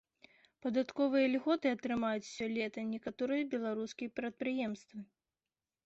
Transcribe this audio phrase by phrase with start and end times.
[0.65, 4.97] Падатковыя льготы атрымаюць сёлета некаторыя беларускія прадпрыемствы.